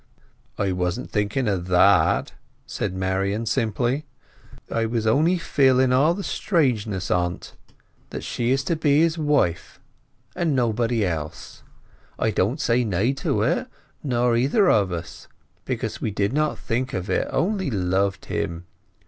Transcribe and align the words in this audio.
"I 0.57 0.71
wasn't 0.71 1.11
thinking 1.11 1.47
o' 1.47 1.57
that," 1.57 2.31
said 2.65 2.95
Marian 2.95 3.45
simply. 3.45 4.07
"I 4.67 4.87
was 4.87 5.05
on'y 5.05 5.37
feeling 5.37 5.93
all 5.93 6.15
the 6.15 6.23
strangeness 6.23 7.11
o't—that 7.11 8.23
she 8.23 8.49
is 8.49 8.63
to 8.63 8.75
be 8.75 9.01
his 9.01 9.19
wife, 9.19 9.79
and 10.35 10.55
nobody 10.55 11.05
else. 11.05 11.61
I 12.17 12.31
don't 12.31 12.59
say 12.59 12.83
nay 12.83 13.13
to 13.21 13.43
it, 13.43 13.67
nor 14.01 14.35
either 14.35 14.71
of 14.71 14.91
us, 14.91 15.27
because 15.65 16.01
we 16.01 16.09
did 16.09 16.33
not 16.33 16.57
think 16.57 16.93
of 16.95 17.07
it—only 17.07 17.69
loved 17.69 18.25
him. 18.25 18.65